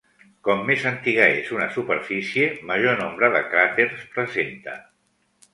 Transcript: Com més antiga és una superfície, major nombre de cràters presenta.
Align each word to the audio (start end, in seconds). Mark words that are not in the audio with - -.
Com 0.45 0.61
més 0.69 0.85
antiga 0.91 1.27
és 1.41 1.51
una 1.57 1.67
superfície, 1.75 2.49
major 2.71 2.97
nombre 3.05 3.31
de 3.37 3.45
cràters 3.55 4.11
presenta. 4.17 4.79